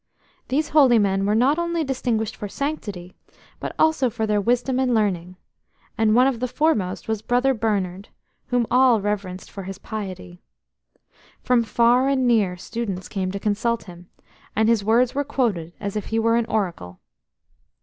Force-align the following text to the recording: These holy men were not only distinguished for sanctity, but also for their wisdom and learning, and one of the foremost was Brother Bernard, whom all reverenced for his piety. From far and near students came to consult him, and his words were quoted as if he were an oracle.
These 0.47 0.69
holy 0.69 0.97
men 0.97 1.27
were 1.27 1.35
not 1.35 1.59
only 1.59 1.83
distinguished 1.83 2.35
for 2.35 2.47
sanctity, 2.47 3.13
but 3.59 3.75
also 3.77 4.09
for 4.09 4.25
their 4.25 4.41
wisdom 4.41 4.79
and 4.79 4.95
learning, 4.95 5.35
and 5.95 6.15
one 6.15 6.25
of 6.25 6.39
the 6.39 6.47
foremost 6.47 7.07
was 7.07 7.21
Brother 7.21 7.53
Bernard, 7.53 8.09
whom 8.47 8.65
all 8.71 8.99
reverenced 8.99 9.51
for 9.51 9.61
his 9.61 9.77
piety. 9.77 10.41
From 11.43 11.61
far 11.63 12.07
and 12.07 12.27
near 12.27 12.57
students 12.57 13.07
came 13.07 13.31
to 13.31 13.39
consult 13.39 13.83
him, 13.83 14.09
and 14.55 14.67
his 14.67 14.83
words 14.83 15.13
were 15.13 15.23
quoted 15.23 15.71
as 15.79 15.95
if 15.95 16.07
he 16.07 16.17
were 16.17 16.35
an 16.35 16.47
oracle. 16.47 16.99